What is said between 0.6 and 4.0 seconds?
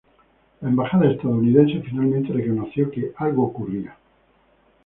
La embajada estadounidense finalmente reconoció que "algo ocurrió".